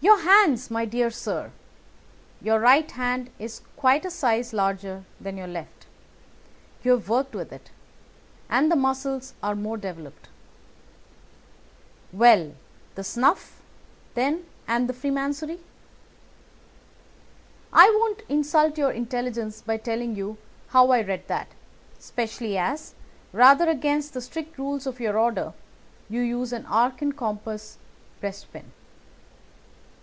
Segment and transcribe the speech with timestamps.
[0.00, 1.50] "Your hands, my dear sir.
[2.40, 5.86] Your right hand is quite a size larger than your left.
[6.84, 7.72] You have worked with it,
[8.48, 10.28] and the muscles are more developed."
[12.12, 12.52] "Well,
[12.94, 13.60] the snuff,
[14.14, 15.58] then, and the Freemasonry?"
[17.72, 20.38] "I won't insult your intelligence by telling you
[20.68, 21.48] how I read that,
[21.98, 22.94] especially as,
[23.32, 25.54] rather against the strict rules of your order,
[26.08, 27.78] you use an arc and compass
[28.20, 28.70] breastpin."